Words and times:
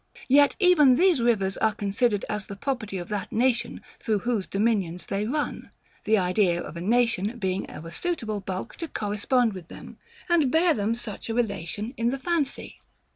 Yet 0.27 0.55
even 0.59 0.95
these 0.95 1.21
rivers 1.21 1.57
are 1.57 1.75
considered 1.75 2.25
as 2.27 2.47
the 2.47 2.55
property 2.55 2.97
of 2.97 3.07
that 3.09 3.31
nation, 3.31 3.83
through 3.99 4.17
whose 4.25 4.47
dominions 4.47 5.05
they 5.05 5.27
run; 5.27 5.69
the 6.05 6.17
idea 6.17 6.59
of 6.59 6.75
a 6.75 6.81
nation 6.81 7.37
being 7.37 7.69
of 7.69 7.85
a 7.85 7.91
suitable 7.91 8.39
bulk 8.39 8.77
to 8.77 8.87
correspond 8.87 9.53
with 9.53 9.67
them, 9.67 9.99
and 10.27 10.49
bear 10.51 10.73
them 10.73 10.95
such 10.95 11.29
a 11.29 11.35
relation 11.35 11.93
in 11.97 12.09
the 12.09 12.17
fancy. 12.17 12.79